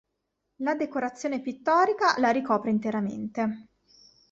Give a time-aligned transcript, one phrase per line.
[0.63, 3.67] La decorazione pittorica la ricopre interamente.